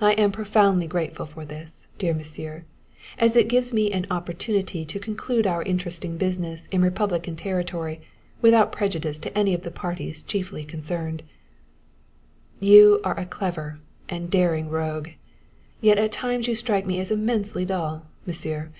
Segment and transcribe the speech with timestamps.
[0.00, 2.62] I am profoundly grateful for this, dear Monsieur,
[3.18, 8.00] as it gives me an opportunity to conclude our interesting business in republican territory
[8.40, 11.24] without prejudice to any of the parties chiefly concerned.
[12.60, 15.08] "You are a clever and daring rogue,
[15.80, 18.70] yet at times you strike me as immensely dull, Monsieur.